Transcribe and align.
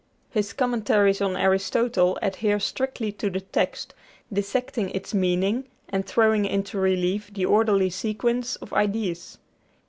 His 0.31 0.51
Commentaries 0.53 1.21
on 1.21 1.35
Aristotle 1.37 2.17
adhere 2.23 2.59
strictly 2.59 3.11
to 3.11 3.29
the 3.29 3.41
text, 3.41 3.93
dissecting 4.33 4.89
its 4.89 5.13
meaning 5.13 5.65
and 5.89 6.07
throwing 6.07 6.45
into 6.45 6.79
relief 6.79 7.31
the 7.31 7.45
orderly 7.45 7.91
sequence 7.91 8.55
of 8.55 8.73
ideas. 8.73 9.37